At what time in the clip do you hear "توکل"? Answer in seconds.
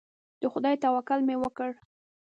0.83-1.19